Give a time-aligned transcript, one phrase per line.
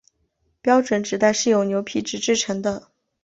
[0.63, 2.89] 标准纸袋是由牛皮纸制成的。